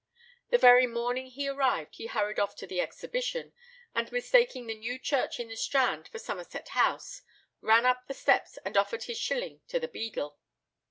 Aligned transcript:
The 0.49 0.57
very 0.57 0.87
morning 0.87 1.27
he 1.27 1.47
arrived 1.47 1.97
he 1.97 2.07
hurried 2.07 2.39
off 2.39 2.55
to 2.55 2.65
the 2.65 2.81
Exhibition, 2.81 3.53
and 3.93 4.11
mistaking 4.11 4.65
the 4.65 4.73
new 4.73 4.97
church 4.97 5.39
in 5.39 5.47
the 5.47 5.55
Strand 5.55 6.07
for 6.07 6.17
Somerset 6.17 6.69
House, 6.69 7.21
ran 7.61 7.85
up 7.85 8.07
the 8.07 8.15
steps 8.15 8.57
and 8.65 8.75
offered 8.75 9.03
his 9.03 9.19
shilling 9.19 9.61
to 9.67 9.77
a 9.77 9.87
beadle. 9.87 10.39